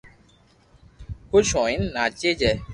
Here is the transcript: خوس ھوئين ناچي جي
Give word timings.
خوس 1.29 1.47
ھوئين 1.57 1.81
ناچي 1.95 2.31
جي 2.39 2.51